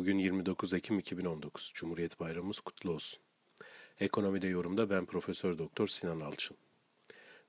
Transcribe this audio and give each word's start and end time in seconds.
Bugün 0.00 0.18
29 0.18 0.74
Ekim 0.74 0.98
2019. 0.98 1.72
Cumhuriyet 1.74 2.20
Bayramımız 2.20 2.60
kutlu 2.60 2.90
olsun. 2.90 3.20
Ekonomide 3.98 4.46
yorumda 4.46 4.90
ben 4.90 5.06
Profesör 5.06 5.58
Doktor 5.58 5.88
Sinan 5.88 6.20
Alçın. 6.20 6.56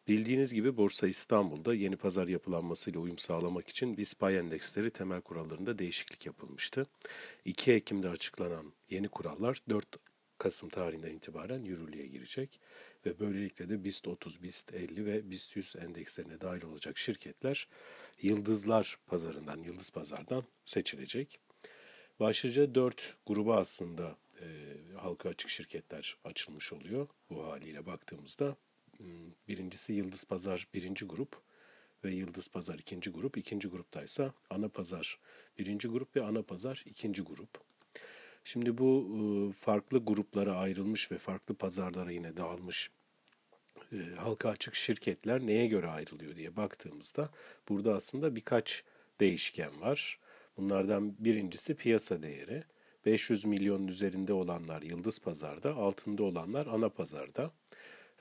Bildiğiniz 0.07 0.53
gibi 0.53 0.77
Borsa 0.77 1.07
İstanbul'da 1.07 1.73
yeni 1.73 1.95
pazar 1.95 2.27
yapılanmasıyla 2.27 2.99
uyum 2.99 3.17
sağlamak 3.17 3.69
için 3.69 3.97
BIST 3.97 4.19
pay 4.19 4.37
endeksleri 4.37 4.91
temel 4.91 5.21
kurallarında 5.21 5.79
değişiklik 5.79 6.25
yapılmıştı. 6.25 6.85
2 7.45 7.71
Ekim'de 7.71 8.09
açıklanan 8.09 8.73
yeni 8.89 9.07
kurallar 9.07 9.57
4 9.69 9.87
Kasım 10.37 10.69
tarihinden 10.69 11.11
itibaren 11.11 11.63
yürürlüğe 11.63 12.07
girecek 12.07 12.59
ve 13.05 13.19
böylelikle 13.19 13.69
de 13.69 13.83
BIST 13.83 14.07
30, 14.07 14.43
BIST 14.43 14.73
50 14.73 15.05
ve 15.05 15.31
BIST 15.31 15.55
100 15.55 15.75
endekslerine 15.75 16.41
dahil 16.41 16.63
olacak 16.63 16.97
şirketler 16.97 17.67
yıldızlar 18.21 18.97
pazarından, 19.07 19.63
yıldız 19.63 19.91
pazardan 19.91 20.43
seçilecek. 20.63 21.39
Başlıca 22.21 22.75
dört 22.75 23.17
gruba 23.25 23.57
aslında 23.57 24.15
e, 24.41 24.45
halka 24.97 25.29
açık 25.29 25.49
şirketler 25.49 26.17
açılmış 26.23 26.73
oluyor 26.73 27.07
bu 27.29 27.47
haliyle 27.47 27.85
baktığımızda. 27.85 28.55
Hmm, 28.97 29.07
birincisi 29.47 29.93
Yıldız 29.93 30.23
Pazar 30.23 30.67
birinci 30.73 31.05
grup 31.05 31.41
ve 32.03 32.11
Yıldız 32.11 32.47
Pazar 32.47 32.79
ikinci 32.79 33.09
grup. 33.09 33.37
İkinci 33.37 33.67
gruptaysa 33.67 34.33
Ana 34.49 34.69
Pazar 34.69 35.19
birinci 35.59 35.87
grup 35.87 36.15
ve 36.15 36.23
Ana 36.23 36.41
Pazar 36.41 36.83
ikinci 36.85 37.21
grup. 37.21 37.49
Şimdi 38.43 38.77
bu 38.77 39.17
e, 39.17 39.53
farklı 39.53 40.05
gruplara 40.05 40.55
ayrılmış 40.55 41.11
ve 41.11 41.17
farklı 41.17 41.55
pazarlara 41.55 42.11
yine 42.11 42.37
dağılmış 42.37 42.89
e, 43.91 43.97
halka 44.17 44.49
açık 44.49 44.75
şirketler 44.75 45.39
neye 45.39 45.67
göre 45.67 45.87
ayrılıyor 45.87 46.35
diye 46.35 46.55
baktığımızda 46.55 47.29
burada 47.69 47.95
aslında 47.95 48.35
birkaç 48.35 48.83
değişken 49.19 49.81
var. 49.81 50.19
Bunlardan 50.57 51.15
birincisi 51.19 51.75
piyasa 51.75 52.21
değeri. 52.23 52.63
500 53.05 53.45
milyonun 53.45 53.87
üzerinde 53.87 54.33
olanlar 54.33 54.81
yıldız 54.81 55.19
pazarda, 55.19 55.75
altında 55.75 56.23
olanlar 56.23 56.67
ana 56.67 56.89
pazarda. 56.89 57.51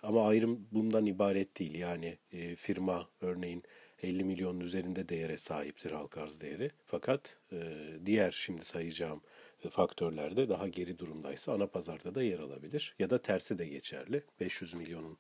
Ama 0.03 0.29
ayrım 0.29 0.67
bundan 0.73 1.07
ibaret 1.07 1.59
değil. 1.59 1.75
Yani 1.75 2.19
e, 2.33 2.57
firma 2.57 3.09
örneğin 3.21 3.63
50 4.03 4.25
milyonun 4.25 4.61
üzerinde 4.61 5.09
değere 5.09 5.39
sahiptir 5.39 5.91
halka 5.91 6.23
arz 6.23 6.41
değeri. 6.41 6.71
Fakat 6.87 7.37
e, 7.53 7.59
diğer 8.07 8.31
şimdi 8.31 8.65
sayacağım 8.65 9.21
e, 9.65 9.69
faktörlerde 9.69 10.49
daha 10.49 10.69
geri 10.69 10.99
durumdaysa 10.99 11.53
ana 11.53 11.67
pazarda 11.67 12.15
da 12.15 12.23
yer 12.23 12.39
alabilir. 12.39 12.95
Ya 12.99 13.11
da 13.11 13.23
tersi 13.23 13.59
de 13.59 13.67
geçerli. 13.69 14.23
500 14.41 14.75
milyonun 14.75 15.17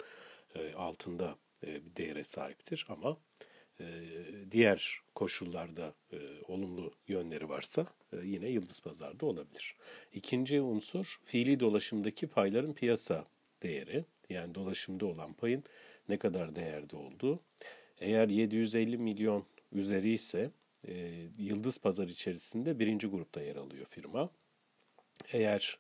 e, 0.55 0.72
altında 0.72 1.36
e, 1.67 1.84
bir 1.84 1.97
değere 1.97 2.24
sahiptir 2.24 2.86
ama 2.89 3.17
diğer 4.50 5.00
koşullarda 5.14 5.95
e, 6.12 6.19
olumlu 6.48 6.92
yönleri 7.09 7.48
varsa 7.48 7.86
e, 8.12 8.17
yine 8.25 8.48
yıldız 8.48 8.81
pazarda 8.81 9.27
olabilir. 9.27 9.77
İkinci 10.12 10.61
unsur 10.61 11.20
fiili 11.25 11.61
dolaşımdaki 11.61 12.27
payların 12.27 12.73
piyasa 12.73 13.27
değeri. 13.62 14.05
Yani 14.31 14.55
dolaşımda 14.55 15.06
olan 15.06 15.33
payın 15.33 15.64
ne 16.08 16.19
kadar 16.19 16.56
değerde 16.56 16.97
olduğu. 16.97 17.41
Eğer 17.98 18.28
750 18.28 18.98
milyon 18.98 19.45
üzeri 19.73 20.12
ise 20.12 20.51
e, 20.89 21.11
yıldız 21.39 21.78
pazar 21.78 22.08
içerisinde 22.08 22.78
birinci 22.78 23.06
grupta 23.06 23.42
yer 23.42 23.56
alıyor 23.56 23.86
firma. 23.86 24.31
Eğer 25.33 25.78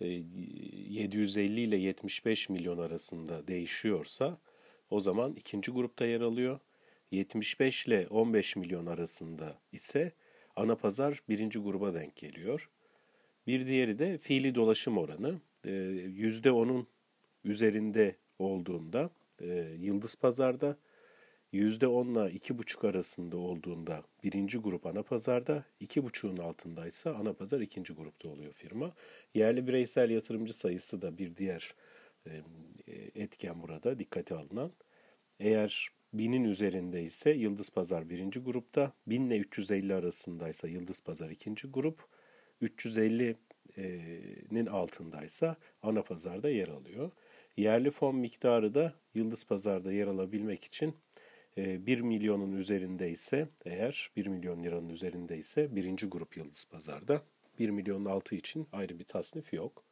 e, 0.00 0.06
750 0.08 1.60
ile 1.60 1.76
75 1.76 2.48
milyon 2.48 2.78
arasında 2.78 3.48
değişiyorsa 3.48 4.38
o 4.90 5.00
zaman 5.00 5.34
ikinci 5.34 5.70
grupta 5.70 6.06
yer 6.06 6.20
alıyor. 6.20 6.60
75 7.10 7.86
ile 7.86 8.06
15 8.10 8.56
milyon 8.56 8.86
arasında 8.86 9.58
ise 9.72 10.12
ana 10.56 10.76
pazar 10.76 11.22
birinci 11.28 11.58
gruba 11.58 11.94
denk 11.94 12.16
geliyor. 12.16 12.70
Bir 13.46 13.66
diğeri 13.66 13.98
de 13.98 14.18
fiili 14.18 14.54
dolaşım 14.54 14.98
oranı. 14.98 15.40
%10'un 15.64 16.80
ee, 16.82 17.48
üzerinde 17.48 18.16
olduğunda 18.38 19.10
e, 19.40 19.46
yıldız 19.78 20.16
pazarda, 20.16 20.76
%10 21.52 22.12
ile 22.12 22.38
2,5 22.38 22.88
arasında 22.88 23.36
olduğunda 23.36 24.04
birinci 24.24 24.58
grup 24.58 24.86
ana 24.86 25.02
pazarda, 25.02 25.64
2,5'un 25.80 26.36
altındaysa 26.36 27.14
ana 27.14 27.32
pazar 27.32 27.60
ikinci 27.60 27.92
grupta 27.92 28.28
oluyor 28.28 28.52
firma. 28.52 28.92
Yerli 29.34 29.66
bireysel 29.66 30.10
yatırımcı 30.10 30.56
sayısı 30.56 31.02
da 31.02 31.18
bir 31.18 31.36
diğer 31.36 31.74
e, 32.26 32.42
etken 33.14 33.62
burada 33.62 33.98
dikkate 33.98 34.34
alınan. 34.34 34.72
Eğer 35.40 35.90
Binin 36.12 36.44
üzerinde 36.44 37.02
ise 37.02 37.30
Yıldız 37.30 37.70
Pazar 37.70 38.10
birinci 38.10 38.40
grupta. 38.40 38.92
1000 39.06 39.26
ile 39.26 39.38
350 39.38 39.94
arasındaysa 39.94 40.68
Yıldız 40.68 41.02
Pazar 41.02 41.30
ikinci 41.30 41.68
grup. 41.68 42.04
350'nin 42.62 44.66
altındaysa 44.66 45.56
ana 45.82 46.02
pazarda 46.02 46.50
yer 46.50 46.68
alıyor. 46.68 47.10
Yerli 47.56 47.90
fon 47.90 48.16
miktarı 48.16 48.74
da 48.74 48.94
Yıldız 49.14 49.46
Pazar'da 49.46 49.92
yer 49.92 50.06
alabilmek 50.06 50.64
için 50.64 50.94
1 51.56 51.98
e, 51.98 52.00
milyonun 52.00 52.52
üzerinde 52.52 53.10
ise 53.10 53.48
eğer 53.64 54.10
1 54.16 54.26
milyon 54.26 54.62
liranın 54.62 54.88
üzerinde 54.88 55.38
ise 55.38 55.76
birinci 55.76 56.06
grup 56.06 56.36
Yıldız 56.36 56.64
Pazar'da 56.64 57.22
1 57.58 57.70
milyonun 57.70 58.04
altı 58.04 58.34
için 58.34 58.68
ayrı 58.72 58.98
bir 58.98 59.04
tasnif 59.04 59.52
yok. 59.52 59.84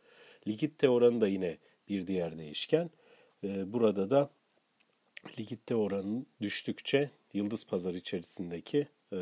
Likitte 0.47 0.89
oranı 0.89 1.21
da 1.21 1.29
yine 1.29 1.59
bir 1.89 2.07
diğer 2.07 2.39
değişken. 2.39 2.91
E, 3.45 3.73
burada 3.73 4.11
da 4.11 4.31
likitte 5.39 5.75
oranın 5.75 6.27
düştükçe 6.41 7.11
yıldız 7.33 7.67
pazar 7.67 7.95
içerisindeki 7.95 8.89
e, 9.13 9.19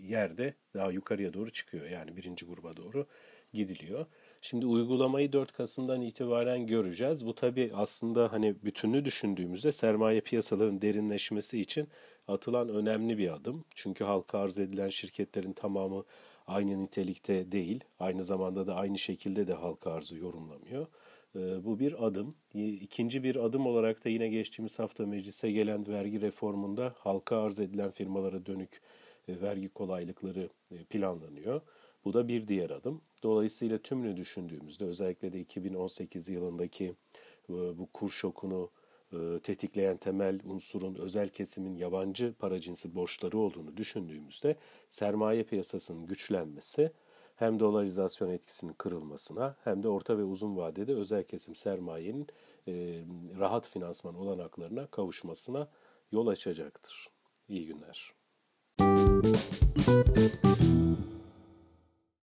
yerde 0.00 0.54
daha 0.74 0.90
yukarıya 0.90 1.34
doğru 1.34 1.50
çıkıyor. 1.50 1.86
Yani 1.86 2.16
birinci 2.16 2.46
gruba 2.46 2.76
doğru 2.76 3.06
gidiliyor. 3.52 4.06
Şimdi 4.40 4.66
uygulamayı 4.66 5.32
4 5.32 5.52
Kasım'dan 5.52 6.00
itibaren 6.00 6.66
göreceğiz. 6.66 7.26
Bu 7.26 7.34
tabi 7.34 7.70
aslında 7.74 8.32
hani 8.32 8.54
bütününü 8.64 9.04
düşündüğümüzde 9.04 9.72
sermaye 9.72 10.20
piyasaların 10.20 10.82
derinleşmesi 10.82 11.60
için 11.60 11.88
atılan 12.28 12.68
önemli 12.68 13.18
bir 13.18 13.34
adım. 13.34 13.64
Çünkü 13.74 14.04
halka 14.04 14.38
arz 14.38 14.58
edilen 14.58 14.88
şirketlerin 14.88 15.52
tamamı 15.52 16.04
aynı 16.46 16.84
nitelikte 16.84 17.52
değil. 17.52 17.84
Aynı 18.00 18.24
zamanda 18.24 18.66
da 18.66 18.74
aynı 18.74 18.98
şekilde 18.98 19.46
de 19.46 19.54
halka 19.54 19.92
arzı 19.92 20.16
yorumlamıyor. 20.16 20.86
Ee, 21.36 21.64
bu 21.64 21.78
bir 21.78 22.06
adım. 22.06 22.34
İkinci 22.54 23.22
bir 23.22 23.36
adım 23.36 23.66
olarak 23.66 24.04
da 24.04 24.08
yine 24.08 24.28
geçtiğimiz 24.28 24.78
hafta 24.78 25.06
meclise 25.06 25.50
gelen 25.50 25.88
vergi 25.88 26.20
reformunda 26.20 26.94
halka 26.98 27.42
arz 27.42 27.60
edilen 27.60 27.90
firmalara 27.90 28.46
dönük 28.46 28.80
e, 29.28 29.40
vergi 29.40 29.68
kolaylıkları 29.68 30.48
e, 30.70 30.76
planlanıyor. 30.76 31.60
Bu 32.04 32.12
da 32.12 32.28
bir 32.28 32.48
diğer 32.48 32.70
adım. 32.70 33.00
Dolayısıyla 33.22 33.78
tümünü 33.78 34.16
düşündüğümüzde 34.16 34.84
özellikle 34.84 35.32
de 35.32 35.40
2018 35.40 36.28
yılındaki 36.28 36.84
e, 37.50 37.52
bu 37.52 37.88
kur 37.92 38.10
şokunu 38.10 38.70
tetikleyen 39.42 39.96
temel 39.96 40.40
unsurun 40.44 40.94
özel 40.94 41.28
kesimin 41.28 41.76
yabancı 41.76 42.34
para 42.38 42.60
cinsi 42.60 42.94
borçları 42.94 43.38
olduğunu 43.38 43.76
düşündüğümüzde 43.76 44.56
sermaye 44.88 45.42
piyasasının 45.42 46.06
güçlenmesi 46.06 46.92
hem 47.36 47.60
dolarizasyon 47.60 48.30
etkisinin 48.30 48.72
kırılmasına 48.72 49.56
hem 49.64 49.82
de 49.82 49.88
orta 49.88 50.18
ve 50.18 50.24
uzun 50.24 50.56
vadede 50.56 50.94
özel 50.94 51.24
kesim 51.24 51.54
sermayenin 51.54 52.26
e, 52.68 52.72
rahat 53.38 53.68
finansman 53.68 54.14
olanaklarına 54.14 54.86
kavuşmasına 54.86 55.68
yol 56.12 56.26
açacaktır. 56.26 57.08
İyi 57.48 57.66
günler. 57.66 58.12
Müzik 58.80 60.51